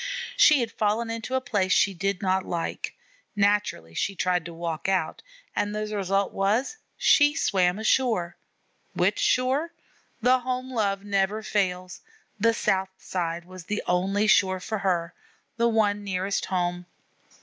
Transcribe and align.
She 0.35 0.61
had 0.61 0.71
fallen 0.71 1.11
into 1.11 1.35
a 1.35 1.41
place 1.41 1.71
she 1.71 1.93
did 1.93 2.23
not 2.23 2.43
like; 2.43 2.95
naturally 3.35 3.93
she 3.93 4.15
tried 4.15 4.45
to 4.45 4.51
walk 4.51 4.89
out, 4.89 5.21
and 5.55 5.75
the 5.75 5.95
result 5.95 6.33
was 6.33 6.71
that 6.71 6.77
she 6.97 7.35
swam 7.35 7.77
ashore. 7.77 8.35
Which 8.95 9.19
shore? 9.19 9.73
The 10.19 10.39
home 10.39 10.71
love 10.73 11.03
never 11.05 11.43
fails: 11.43 12.01
the 12.39 12.55
south 12.55 12.89
side 12.97 13.45
was 13.45 13.65
the 13.65 13.83
only 13.85 14.25
shore 14.25 14.59
for 14.59 14.79
her, 14.79 15.13
the 15.57 15.69
one 15.69 16.03
nearest 16.03 16.45
home. 16.45 16.87